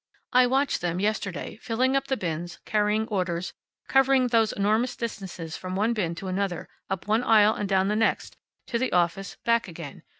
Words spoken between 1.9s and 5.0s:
up the bins, carrying orders, covering those enormous